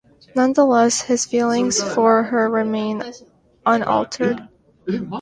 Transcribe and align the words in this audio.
Nonetheless, 0.35 1.01
his 1.01 1.27
feelings 1.27 1.83
for 1.93 2.23
her 2.23 2.49
remain 2.49 3.03
unaltered. 3.67 4.47